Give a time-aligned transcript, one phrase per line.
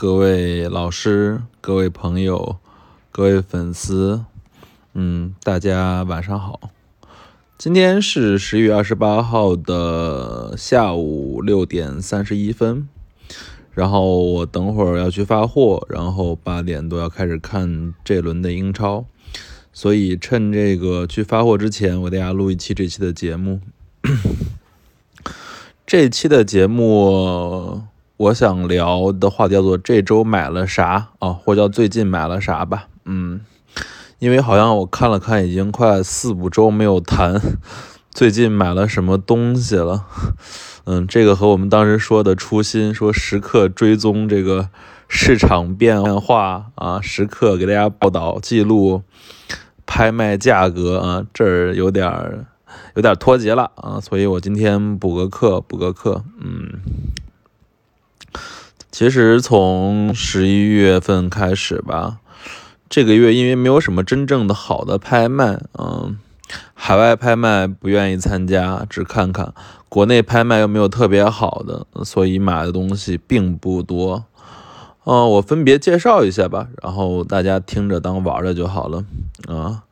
[0.00, 2.58] 各位老师、各位朋友、
[3.10, 4.24] 各位粉丝，
[4.94, 6.70] 嗯，大家晚上好。
[7.58, 12.88] 今天是十一月二十八号的下午六点三十一分，
[13.72, 19.04] 然后我等会儿要去发货，然后八点多要开始看这轮的英超，
[19.72, 23.60] 所以趁这个去发货之前，我给大家录一期这期的节目。
[25.84, 27.87] 这期的节目。
[28.18, 32.88] 我想聊的话题叫做这周买了啥啊，或叫最近买了啥吧。
[33.04, 33.42] 嗯，
[34.18, 37.40] 因为好像我看了看，已经快四五周没有谈
[38.10, 40.04] 最近买了什么东西了。
[40.84, 44.68] 嗯，这个和我们当时说的初心，说时刻追踪这个
[45.06, 49.02] 市场变化啊，时刻给大家报道记录
[49.86, 52.46] 拍卖价格啊，这儿有点儿
[52.96, 56.24] 有点脱节了啊，所以我今天补个课，补个课。
[56.40, 56.80] 嗯。
[58.98, 62.18] 其实从十一月份开始吧，
[62.88, 66.18] 这个月因为没有什么真正的好的拍卖，嗯，
[66.74, 69.54] 海外拍卖不愿意参加，只看看；
[69.88, 74.24] 国内拍卖又没有特别好的，所以买的东西并不多。
[75.04, 79.04] 嗯，我分别介绍一下吧，然后大家听着当玩的就好了。
[79.46, 79.84] 啊，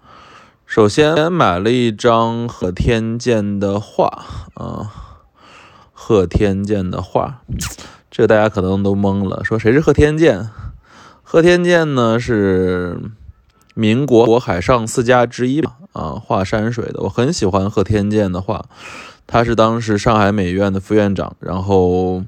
[0.66, 4.90] 首先买了一张贺天剑的画，啊，
[5.92, 7.42] 贺天剑的画。
[8.10, 10.48] 这个大家可能都懵了，说谁是贺天健？
[11.22, 12.98] 贺天健呢是
[13.74, 15.76] 民国国海上四家之一吧？
[15.92, 18.64] 啊，画山水的，我很喜欢贺天健的画，
[19.26, 22.22] 他是当时上海美院的副院长，然后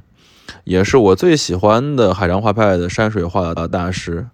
[0.64, 4.26] 也是我最喜欢的海上画派的山水画的大师。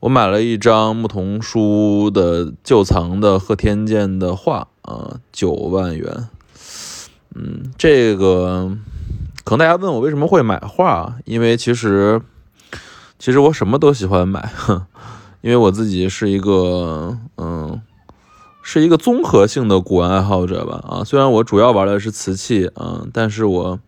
[0.00, 6.28] 我买了一张牧童书的旧藏的贺天健的画，啊，九万元。
[7.34, 8.76] 嗯，这个。
[9.44, 12.22] 可能大家问我为什么会买画，因为其实，
[13.18, 14.52] 其实我什么都喜欢买，
[15.42, 17.80] 因为我自己是一个，嗯，
[18.62, 20.80] 是一个综合性的古玩爱好者吧。
[20.88, 23.80] 啊，虽然我主要玩的是瓷器，嗯，但是我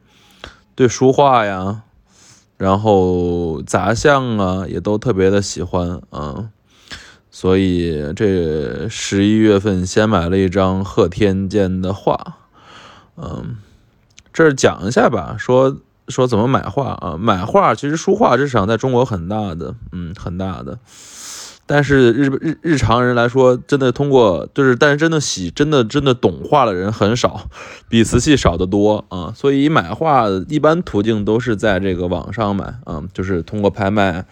[0.75, 1.83] 对书画呀，
[2.57, 6.51] 然后杂项啊，也都特别的喜欢，嗯，
[7.31, 12.39] 所以这十一月份先买了一张贺天剑的画，
[13.17, 13.59] 嗯。
[14.35, 15.77] 这儿讲一下吧，说
[16.09, 17.17] 说怎么买画啊？
[17.17, 20.81] 买画其实书画市场在中国很大的，嗯，很大的。
[21.67, 27.49] 但是日日日常人来说，真的通过就是，但是真的喜真的真的懂画的人很少，
[27.89, 29.33] 比瓷器少得多啊。
[29.37, 34.27] 所以买画一般途径都是在这个网上买啊，就是通过拍卖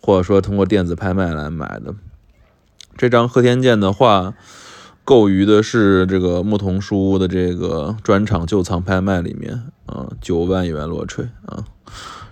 [0.00, 1.94] 或者说通过电子拍卖来买的。
[2.96, 4.32] 这张贺天健的画。
[5.04, 11.64] 购于的是这个牧童书屋的这个专场旧藏拍卖里面，啊，九万元落锤啊，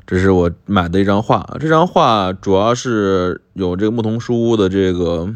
[0.07, 1.57] 这是我买的一张画。
[1.59, 5.35] 这张画主要是有这个牧童书屋的这个，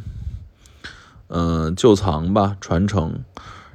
[1.26, 3.24] 嗯，旧藏吧，传承。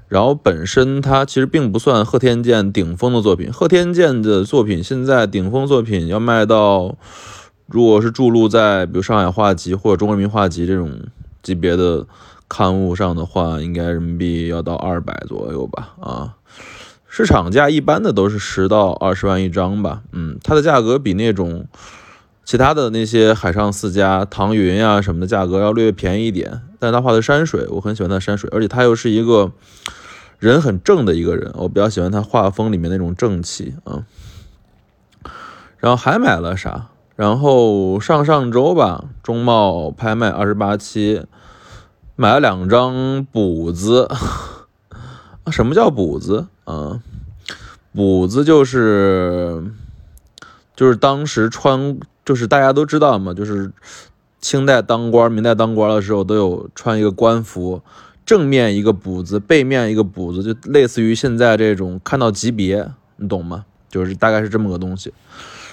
[0.07, 3.51] 然后本身它其实并不算贺天剑顶峰的作品。
[3.51, 6.95] 贺天剑的作品现在顶峰作品要卖到，
[7.67, 10.97] 如果是注录在比如上海画集或者中国人民画集这种
[11.43, 12.07] 级别的。
[12.49, 15.93] 刊物上的话，应该人民币要到二百左右吧？
[16.01, 16.35] 啊，
[17.07, 20.01] 市场价一般的都是十到二十万一张吧。
[20.11, 21.67] 嗯，它的价格比那种
[22.43, 26.61] 其他的那些海上四家唐云呀什么的价格要略便宜一点。
[26.79, 29.51] 但是他画的山水，我很喜欢他山水，而且他又是一个
[30.39, 34.05] 人很正的一个人，我比较喜欢他画风里面那种正气啊。
[35.77, 36.87] 然后还买了啥？
[37.15, 41.25] 然后上上周吧，中贸拍卖二十八期。
[42.21, 44.09] 买了两张补子，
[45.49, 46.99] 什么叫补子啊？
[47.93, 49.63] 补子就是
[50.75, 53.71] 就是当时穿，就是大家都知道嘛，就是
[54.41, 57.81] 清代当官、明代当官的时候都有穿一个官服，
[58.25, 63.63] 正面一个补子，背面一个补子，就类似于现在这种看到级别，你懂吗？
[63.89, 65.13] 就是大概是这么个东西。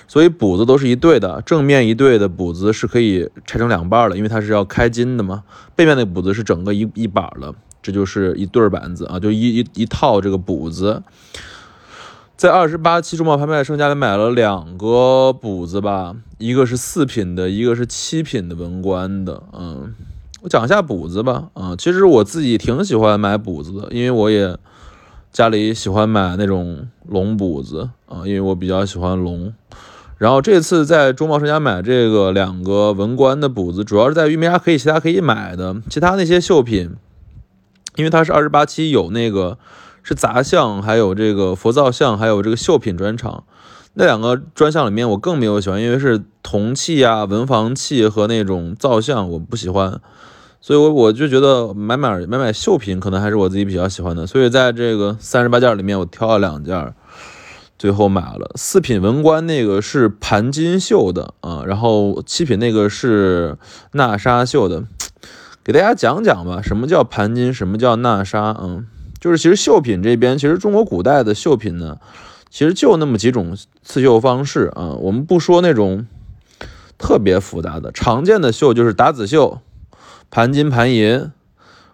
[0.09, 5.43] 所以补子都是一对的，正面一对的补子是可以拆成两半的，因为它是要开金的嘛。
[5.75, 7.53] 背面的补子是整个一一把的，
[7.83, 11.03] 这就是一对板子啊，就一一一套这个补子。
[12.37, 19.43] 在二十八期中贸拍卖盛家里买了两个补子吧，一个是四品的，一个是七品的文官的。
[19.53, 19.95] 嗯，
[20.43, 21.49] 我讲一下补子吧。
[21.55, 24.57] 啊，其实我自己挺喜欢买补子的，因为我也
[25.33, 29.53] 家里喜欢买那种龙补子啊，因为我比较喜欢龙。
[30.19, 36.97] 然后这次在中贸盛家买这个两个文官的补子，主要是在于没啥可以其他可以买的，其他那些绣品，
[37.97, 39.59] 因为它是二十八期有那个
[40.03, 43.45] 是杂项，还有这个佛造像，还有这个绣品专场，
[43.95, 50.01] 那两个专项里面我更没有喜欢，因为是铜器啊、文房器和那种造像，我不喜欢。
[50.59, 54.27] 所以，我我就觉得买买买买绣品可能还是我自己比较喜欢的。
[54.27, 56.93] 所以，在这个三十八件里面，我挑了两件，
[57.79, 63.59] 最后买了四品文官那个是盘金绣的啊，然后七品那个是
[63.93, 64.85] 纳纱绣的。
[65.63, 68.57] 给大家讲讲吧，什么叫盘金，什么叫纳纱？
[68.61, 68.87] 嗯，
[69.21, 71.99] 就是其实绣品这边，其实中国古代的绣品呢，
[72.51, 74.95] 其实就那么几种刺绣方式啊。
[75.01, 76.07] 我们不说那种
[76.97, 79.61] 特别复杂的，常见的绣就是打籽绣。
[80.29, 81.31] 盘金、盘银、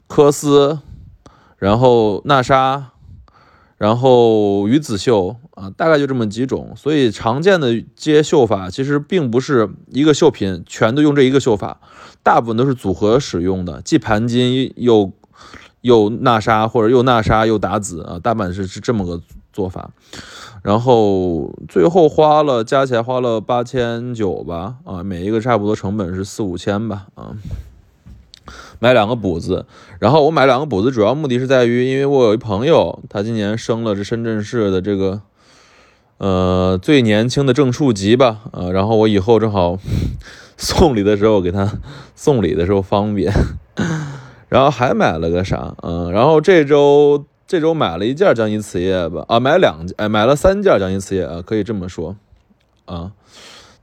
[0.08, 0.78] 缂丝，
[1.58, 2.91] 然后纳纱，
[3.82, 6.72] 然后鱼子绣啊，大概就这么几种。
[6.76, 11.80] 所以常见的这些绣法其实并不是一个绣品全都用这一个绣法，
[12.22, 15.10] 大部分都是组合使用的，既盘金又
[15.80, 19.20] 又纳纱，或者又纳纱又打子啊，大半是是这么个
[19.52, 19.90] 做法。
[20.62, 27.34] 然后最后花了加起来花了八千九吧，啊，每一个差不多成本是四五千吧，啊。
[28.82, 29.64] 买两个补子，
[30.00, 35.20] 然后我买两个补子，主要目的是在于，因为我有一朋友，他今年升了这深圳市的这个，
[36.18, 39.78] 呃，最年轻的正处级吧，呃，然后我以后正好
[40.58, 41.78] 送礼的时候给他
[42.16, 43.32] 送礼的时候方便，
[44.50, 52.16] 然后还买了个啥，嗯，然后这周这周买了一件江阴瓷业吧，啊，买两哎买了三件江阴瓷业啊，可以这么说，
[52.86, 53.12] 啊。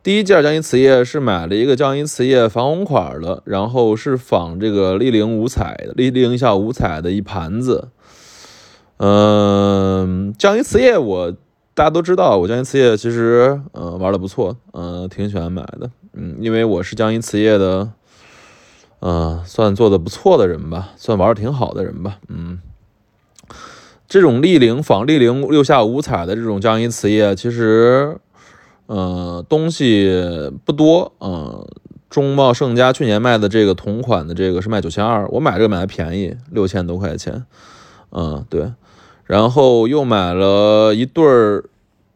[0.01, 7.90] 第一件江阴瓷业是买了一个江阴瓷业仿红款的，然后是仿这个立陵五彩的立立陵下五彩的一盘子。
[8.96, 11.31] 嗯，江阴瓷业我
[11.74, 17.92] 大家都知道，我江阴瓷业其实嗯玩的不错，嗯挺喜欢买的，嗯因为我是江阴瓷业的，
[19.01, 22.62] 嗯算做的不错的人吧，算玩的挺好的人吧，嗯，
[24.07, 28.18] 这种立陵仿立陵六下五彩的这种江阴瓷业其实。
[28.89, 31.63] 呃，东西不多，嗯，
[32.09, 37.45] 中茂盛家去年卖的这个同款的这个是卖九千二，我买这个买的便宜，六千多块钱，
[38.12, 38.74] 嗯，对，
[39.25, 41.65] 然后又买了一对儿，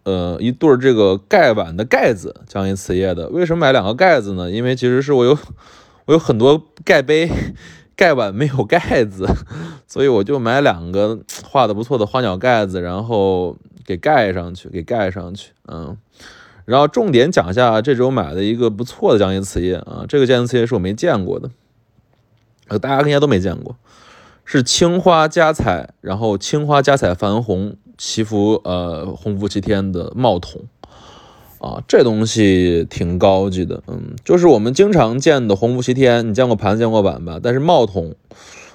[0.02, 3.30] 呃，一对儿这个盖碗的盖子，江阴瓷业的。
[3.30, 4.50] 为什么买两个盖子呢？
[4.50, 5.38] 因为其实是我有
[6.06, 7.30] 我有很多盖杯、
[7.96, 9.28] 盖碗没有盖子，
[9.86, 13.56] 所以我就买两个画的不错的花鸟盖子，然后
[13.86, 15.96] 给盖上去，给盖上去，嗯。
[16.65, 21.50] 然后重点讲一下这周买的一个不错的江阴瓷业啊，这个江阴瓷业是我没见过的，
[22.68, 23.75] 呃，大家应该都没见过，
[24.45, 30.62] 是青花加彩，然后青花加彩矾红祈福呃洪福齐天的帽筒
[31.60, 37.39] 啊，这东西挺高级的，嗯，就是我们经常见的洪福齐天，你见过盘子见过碗吧？
[37.42, 38.15] 但是帽筒。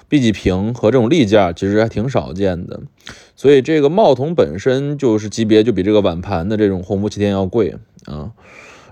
[0.09, 2.81] 碧玺瓶和这种立件其实还挺少见的，
[3.35, 7.75] 所以这个帽筒本身就是级别就比这个碗盘的这种鸿福齐天要贵
[8.05, 8.31] 啊。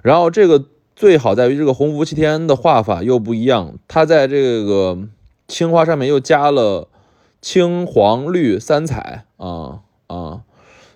[0.03, 0.63] 然后这个
[0.95, 4.99] 最好在于这个鸿福齐天的画法又不一样，它在这个
[5.47, 6.87] 青花上面又加了
[7.41, 10.41] 青黄绿三彩啊啊，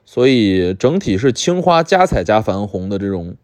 [0.05, 3.35] 所以整体是青花加彩加矾红的这种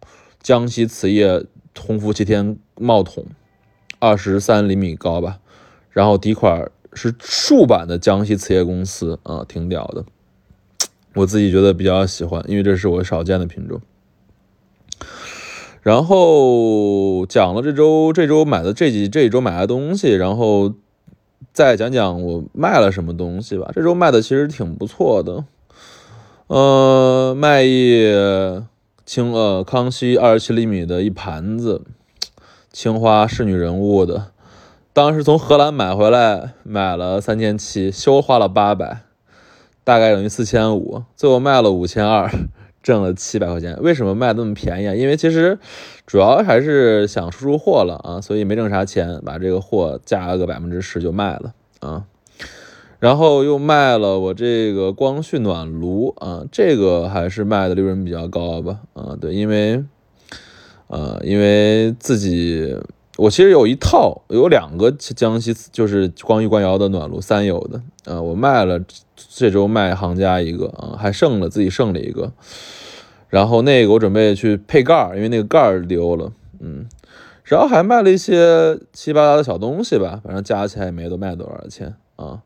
[0.42, 1.44] 江西瓷业
[1.78, 3.26] 鸿福齐天帽筒，
[3.98, 5.40] 二十三厘米高吧。
[5.98, 10.06] 然后底款是竖版的江西瓷业公司啊，挺屌的，
[11.16, 13.82] 我自己觉得比较喜欢，因为这是我少见的品种。
[15.82, 20.76] 然后讲了这周这周买的这几这一周买的东西，然后
[21.52, 23.72] 再讲讲我卖了什么东西吧。
[23.74, 25.46] 这周卖的其实挺不错的，
[26.46, 28.06] 呃，卖一
[29.04, 31.82] 青呃康熙二十七厘米的一盘子
[32.72, 34.34] 青花仕女人物的。
[34.98, 39.04] 当时从荷兰买回来，买了三千七，修花了八百，
[39.84, 42.28] 大概等于四千五，最后卖了五千二，
[42.82, 43.78] 挣了七百块钱。
[43.80, 44.96] 为什么卖那么便宜啊？
[44.96, 45.60] 因为其实
[46.08, 52.06] 主要还是想出出货了啊，所以没挣啥钱，把这个货加个百分之十就卖了啊。
[52.98, 58.80] 然后又卖了我这个光绪暖炉啊，这个还是卖的利润比较高吧？
[58.94, 59.84] 啊，对，因为
[60.88, 62.76] 呃，因为自己。
[63.18, 68.80] 我其实有一套，有两个江西就是光绪官窑的暖炉三友的，呃，我卖了，
[69.16, 72.32] 这周卖行家一个啊，还剩了自己剩了一个，
[73.28, 76.86] 然后那个我准备去配盖，因为那个盖儿丢了，嗯，
[77.44, 82.42] 然后还卖了一些七八糟的小东西吧，反正加起来也没都卖多少钱啊。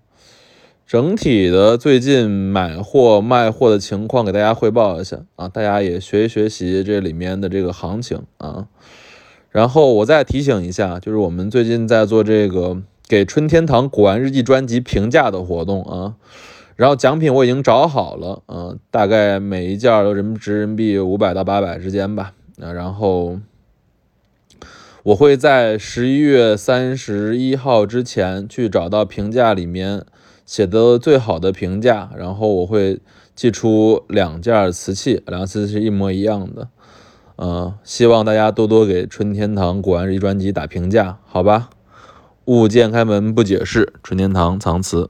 [0.87, 8.67] 整体的最近买货卖货的情况给大家汇报一下啊，大家也学习学习这里面的这个行情啊。
[9.51, 16.15] 然后我再提醒一下，就是我们最近在做这个给春天堂古玩日记专辑评价的活动啊。
[16.77, 22.33] 然后奖品我已经找好了，嗯，大概每一件都人值人民币五百到八百之间吧。
[22.59, 23.39] 啊，然后
[25.03, 30.05] 我会在十一月三十一号之前去找到评价里面
[30.45, 32.99] 写的最好的评价，然后我会
[33.35, 36.69] 寄出两件瓷器，两瓷器是一模一样的。
[37.43, 41.71] 嗯，希望大家多多给春天堂古玩日一专辑打评价，好吧？
[42.45, 45.09] 勿见开门不解释，春天堂藏词。